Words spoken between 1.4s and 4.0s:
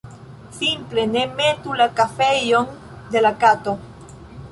metu la fekejon de la kato